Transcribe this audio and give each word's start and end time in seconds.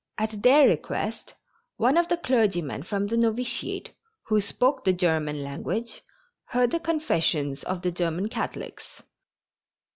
At 0.17 0.41
their 0.41 0.67
request 0.67 1.35
one 1.77 1.95
of 1.95 2.07
the 2.07 2.17
clergymen 2.17 2.81
from 2.81 3.05
the 3.05 3.15
Novitiate, 3.17 3.91
who 4.25 4.41
spoke 4.41 4.83
the 4.83 4.93
German 4.93 5.43
language, 5.43 6.01
heard 6.45 6.71
the 6.71 6.79
confessions 6.79 7.61
of 7.65 7.83
the 7.83 7.91
German 7.91 8.27
Catholics. 8.27 9.03